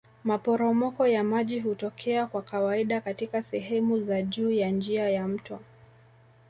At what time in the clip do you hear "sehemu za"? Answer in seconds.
3.43-4.21